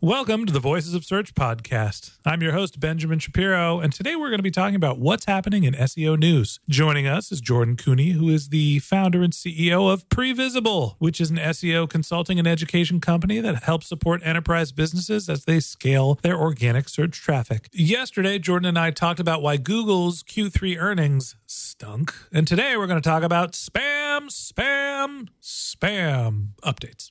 [0.00, 2.18] Welcome to the Voices of Search podcast.
[2.24, 5.64] I'm your host, Benjamin Shapiro, and today we're going to be talking about what's happening
[5.64, 6.60] in SEO news.
[6.68, 11.30] Joining us is Jordan Koene, who is the founder and CEO of Previsible, which is
[11.30, 16.38] an SEO consulting and education company that helps support enterprise businesses as they scale their
[16.38, 17.68] organic search traffic.
[17.72, 23.02] Yesterday, Jordan and I talked about why Google's Q3 earnings stunk, and today we're going
[23.02, 27.10] to talk about spam, spam, spam updates.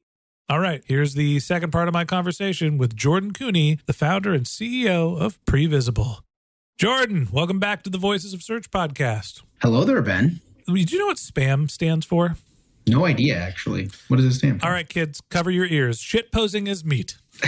[0.51, 4.45] All right, here's the second part of my conversation with Jordan Koene, the founder and
[4.45, 6.23] CEO of Previsible.
[6.77, 9.43] Jordan, welcome back to the Voices of Search podcast.
[9.61, 10.41] Hello there, Ben.
[10.67, 12.35] Do you know what spam stands for?
[12.85, 13.91] No idea, actually.
[14.09, 14.65] What does it stand for?
[14.67, 15.99] All right, kids, cover your ears.
[16.01, 17.15] Shit posing is meat.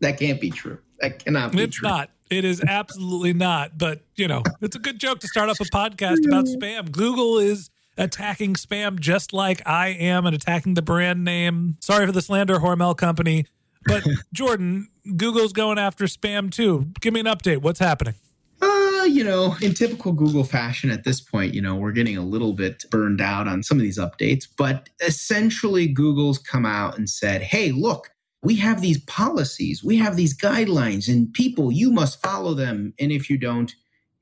[0.00, 0.78] that can't be true.
[0.98, 1.88] That cannot be It's true.
[1.90, 2.10] not.
[2.28, 3.78] It is absolutely not.
[3.78, 6.90] But, you know, it's a good joke to start off a podcast about spam.
[6.90, 11.76] Google is attacking spam just like I am and attacking the brand name.
[11.80, 13.46] Sorry for the slander, Hormel Company.
[13.84, 16.92] But, Jordan, Google's going after spam too.
[17.00, 17.58] Give me an update.
[17.58, 18.14] What's happening?
[18.60, 22.22] Uh, you know, in typical Google fashion at this point, you know, we're getting a
[22.22, 27.10] little bit burned out on some of these updates, but essentially Google's come out and
[27.10, 28.10] said, hey, look,
[28.42, 32.94] we have these policies, we have these guidelines, and people, you must follow them.
[33.00, 33.72] And if you don't,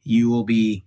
[0.03, 0.87] you will be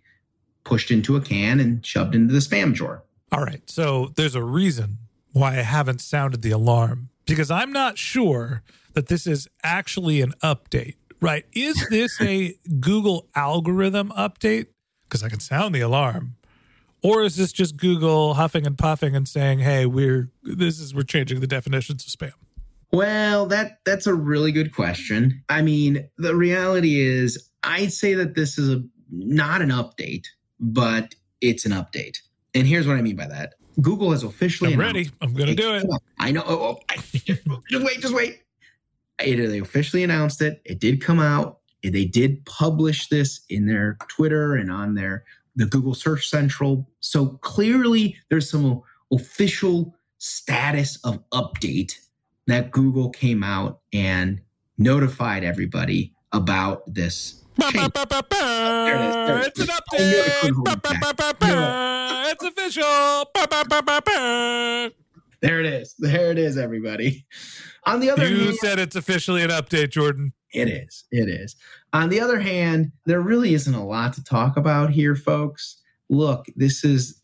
[0.64, 3.04] pushed into a can and shoved into the spam drawer.
[3.32, 3.68] All right.
[3.70, 4.98] So there's a reason
[5.32, 8.64] why I haven't sounded the alarm because I'm not sure
[8.94, 11.46] that this is actually an update, right?
[11.54, 14.68] Is this a Google algorithm update?
[15.08, 16.36] Because I can sound the alarm.
[17.02, 21.04] Or is this just Google huffing and puffing and saying, "Hey, we're this is we're
[21.04, 22.32] changing the definitions of spam"?
[22.94, 25.44] Well, that that's a really good question.
[25.50, 30.28] I mean, the reality is I'd say that this is a not an update,
[30.64, 32.20] but it's an update.
[32.56, 33.56] And here's what I mean by that.
[33.82, 35.10] Google has officially I'm ready.
[35.22, 35.86] I'm going to do it.
[36.20, 36.44] I know.
[36.46, 38.42] Oh, oh, I, just, just wait, just wait.
[39.20, 40.62] It, they officially announced it.
[40.66, 41.60] It did come out.
[41.84, 45.26] They did publish this in their Twitter and on their
[45.56, 46.90] the Google Search Central.
[47.02, 48.82] So clearly, there's some
[49.12, 51.94] official status of update
[52.48, 54.42] that Google came out and
[54.78, 59.70] notified everybody about this There it is, there it It's an is.
[59.92, 60.68] I knew I couldn't hold
[61.18, 62.32] update.
[62.32, 63.26] It's official.
[65.42, 65.96] There it is.
[66.00, 67.26] There it is, everybody.
[67.86, 70.34] On the other You hand, said it's officially an update, Jordan.
[70.54, 71.04] It is.
[71.12, 71.56] It is.
[71.92, 75.82] On the other hand, there really isn't a lot to talk about here, folks.
[76.10, 77.20] Look, this is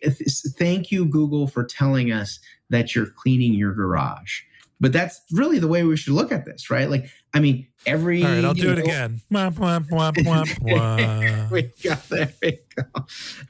[0.57, 2.39] thank you, Google, for telling us
[2.69, 4.41] that you're cleaning your garage.
[4.81, 6.89] But that's really the way we should look at this, right?
[6.89, 8.23] Like, I mean, every.
[8.23, 9.21] All right, I'll do it again.
[9.31, 11.51] Womp, womp, womp, womp, womp.
[11.51, 11.95] we go.
[12.09, 13.05] There we go.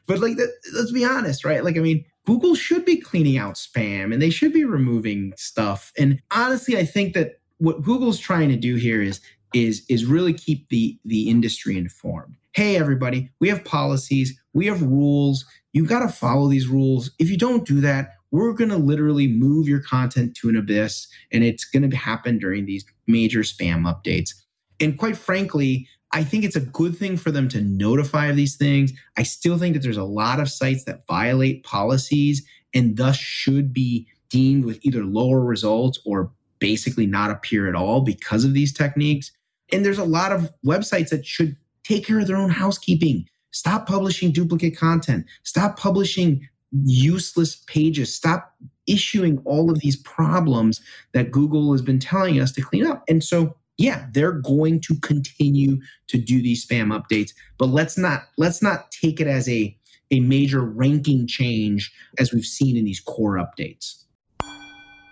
[0.08, 1.64] But like, that, let's be honest, right?
[1.64, 5.92] Like, I mean, Google should be cleaning out spam and they should be removing stuff.
[5.98, 9.22] And honestly, I think that what Google's trying to do here is
[9.54, 12.36] is is really keep the the industry informed.
[12.54, 15.46] Hey, everybody, we have policies, we have rules.
[15.74, 17.12] You've got to follow these rules.
[17.20, 21.08] If you don't do that, we're going to literally move your content to an abyss,
[21.32, 24.32] and it's going to happen during these major spam updates.
[24.80, 28.56] And quite frankly, I think it's a good thing for them to notify of these
[28.56, 28.92] things.
[29.18, 33.74] I still think that there's a lot of sites that violate policies and thus should
[33.74, 38.74] be deemed with either lower results or basically not appear at all because of these
[38.74, 39.32] techniques.
[39.72, 43.28] And there's a lot of websites that should take care of their own housekeeping.
[43.52, 45.26] Stop publishing duplicate content.
[45.44, 48.14] Stop publishing useless pages.
[48.14, 48.54] Stop
[48.88, 50.82] issuing all of these problems
[51.14, 53.04] that Google has been telling us to clean up.
[53.08, 58.24] And so yeah, they're going to continue to do these spam updates, but let's not
[58.38, 59.76] let's not take it as a
[60.12, 64.04] a major ranking change as we've seen in these core updates.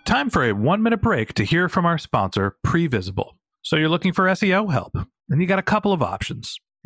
[0.06, 3.31] Time for a one minute break to hear from our sponsor, Previsible.
[3.62, 4.98] So you're looking for SEO help,
[5.30, 6.60] and you got a couple of options.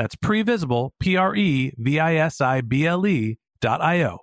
[0.00, 4.20] That's previsible, P R E V I S I B L E dot I O.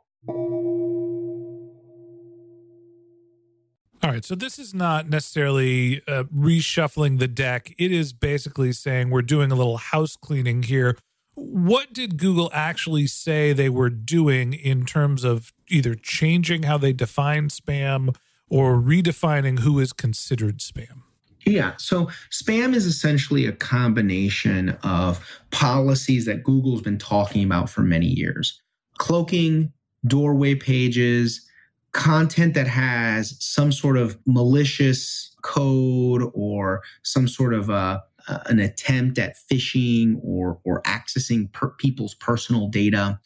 [4.02, 7.76] All right, so this is not necessarily uh, reshuffling the deck.
[7.78, 10.98] It is basically saying we're doing a little house cleaning here.
[11.36, 16.92] What did Google actually say they were doing in terms of either changing how they
[16.92, 18.16] define spam
[18.50, 21.04] or redefining who is considered spam?
[21.48, 21.74] Yeah.
[21.78, 28.08] So spam is essentially a combination of policies that Google's been talking about for many
[28.08, 28.62] years
[28.98, 29.72] cloaking,
[30.06, 31.48] doorway pages,
[31.94, 38.60] content that has some sort of malicious code or some sort of uh, uh, an
[38.60, 43.20] attempt at phishing or, or accessing per- people's personal data,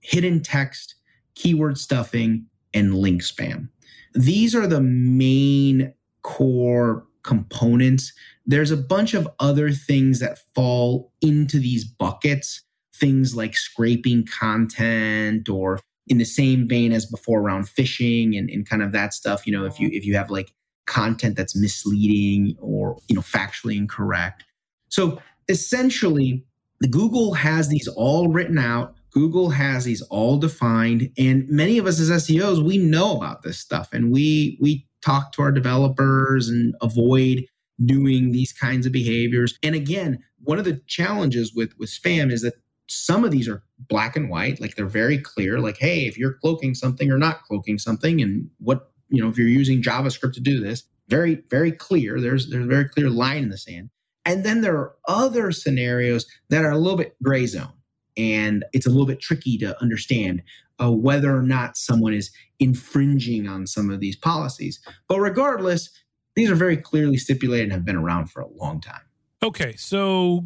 [0.00, 0.94] hidden text,
[1.34, 3.68] keyword stuffing, and link spam.
[4.14, 8.12] These are the main core components.
[8.46, 12.62] There's a bunch of other things that fall into these buckets,
[12.94, 18.68] things like scraping content or in the same vein as before around phishing and, and
[18.68, 19.46] kind of that stuff.
[19.46, 20.52] You know, if you if you have like
[20.86, 24.44] content that's misleading or you know factually incorrect.
[24.88, 26.44] So essentially,
[26.80, 28.94] the Google has these all written out.
[29.10, 33.58] Google has these all defined, and many of us as SEOs we know about this
[33.58, 37.46] stuff, and we we talk to our developers and avoid
[37.84, 39.58] doing these kinds of behaviors.
[39.62, 42.54] And again, one of the challenges with with spam is that
[42.88, 46.34] some of these are black and white, like they're very clear, like hey, if you're
[46.34, 50.40] cloaking something or not cloaking something, and what you know if you're using JavaScript to
[50.40, 52.20] do this, very very clear.
[52.20, 53.90] There's there's a very clear line in the sand.
[54.24, 57.72] And then there are other scenarios that are a little bit gray zone,
[58.16, 60.42] and it's a little bit tricky to understand
[60.80, 64.80] uh, whether or not someone is infringing on some of these policies.
[65.08, 65.90] But regardless,
[66.34, 69.00] these are very clearly stipulated and have been around for a long time.
[69.42, 70.44] Okay, so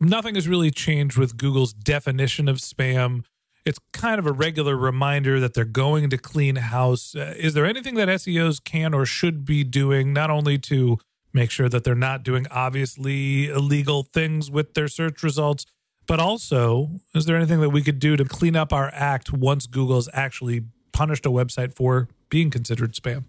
[0.00, 3.24] nothing has really changed with Google's definition of spam.
[3.64, 7.14] It's kind of a regular reminder that they're going to clean house.
[7.14, 10.98] Uh, is there anything that SEOs can or should be doing, not only to
[11.32, 15.66] make sure that they're not doing obviously illegal things with their search results,
[16.06, 19.66] but also, is there anything that we could do to clean up our act once
[19.66, 23.24] Google's actually punished a website for being considered spam?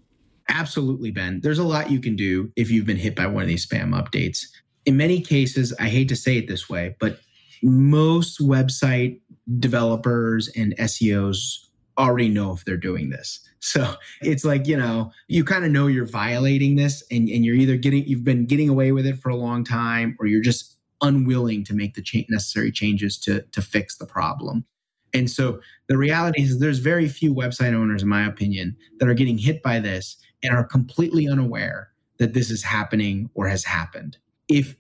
[0.50, 1.42] Absolutely, Ben.
[1.42, 3.92] There's a lot you can do if you've been hit by one of these spam
[3.92, 4.46] updates.
[4.86, 7.20] In many cases, I hate to say it this way, but
[7.62, 9.20] most website
[9.60, 11.68] developers and SEOs
[11.98, 13.42] already know if they're doing this.
[13.60, 17.56] So it's like, you know, you kind of know you're violating this and, and you're
[17.56, 20.77] either getting, you've been getting away with it for a long time or you're just
[21.02, 24.66] unwilling to make the cha- necessary changes to, to fix the problem.
[25.14, 29.14] And so the reality is there's very few website owners, in my opinion, that are
[29.14, 34.18] getting hit by this and are completely unaware that this is happening or has happened.
[34.50, 34.76] If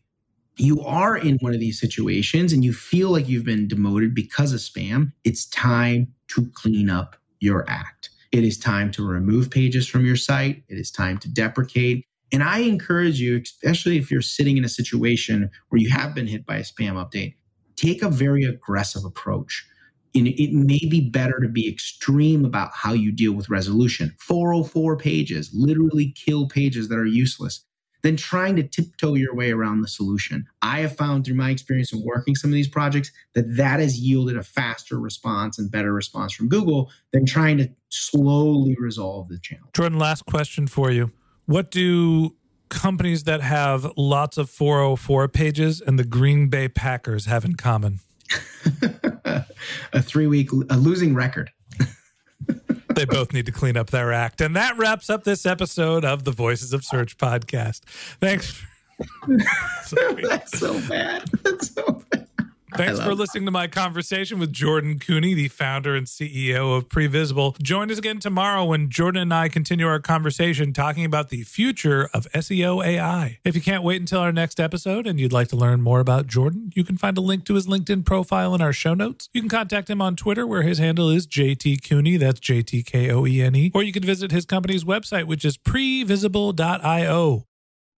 [0.58, 4.54] you are in one of these situations and you feel like you've been demoted because
[4.54, 8.10] of spam, it's time to clean up your act.
[8.32, 10.64] It is time to remove pages from your site.
[10.68, 12.06] It is time to deprecate.
[12.32, 16.28] And I encourage you, especially if you're sitting in a situation where you have been
[16.28, 17.36] hit by a spam update,
[17.76, 19.66] take a very aggressive approach.
[20.16, 24.16] And it may be better to be extreme about how you deal with resolution.
[24.20, 27.64] 404 pages, literally kill pages that are useless,
[28.04, 30.46] than trying to tiptoe your way around the solution.
[30.62, 34.00] I have found through my experience in working some of these projects that that has
[34.00, 39.40] yielded a faster response and better response from Google than trying to slowly resolve the
[39.40, 39.74] challenge.
[39.74, 41.12] Jordan, last question for you.
[41.48, 42.36] What do
[42.70, 48.02] companies that have lots of 404 pages and the Green Bay Packers have in common?
[49.94, 51.52] a three week a losing record.
[52.96, 54.42] they both need to clean up their act.
[54.42, 57.82] And that wraps up this episode of the Voices of Search podcast.
[58.20, 58.52] Thanks.
[58.52, 58.68] For-
[60.28, 61.30] That's so bad.
[61.44, 62.17] That's so bad.
[62.78, 67.60] Thanks for listening to my conversation with Jordan Koene, the founder and CEO of Previsible.
[67.60, 72.08] Join us again tomorrow when Jordan and I continue our conversation talking about the future
[72.14, 73.40] of SEO AI.
[73.44, 76.28] If you can't wait until our next episode and you'd like to learn more about
[76.28, 79.28] Jordan, you can find a link to his LinkedIn profile in our show notes.
[79.34, 82.84] You can contact him on Twitter where his handle is JT Koene, that's J T
[82.84, 87.48] K O E N E, or you can visit his company's website, which is previsible.io.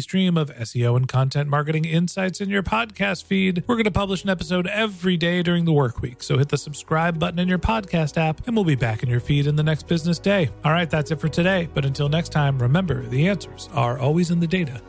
[0.00, 3.64] stream of SEO and content marketing insights in your podcast feed.
[3.66, 6.22] We're going to publish an episode every day during the work week.
[6.22, 9.20] So hit the subscribe button in your podcast app and we'll be back in your
[9.20, 10.50] feed in the next business day.
[10.64, 11.68] All right, that's it for today.
[11.72, 14.80] But until next time, remember the answers are always in the data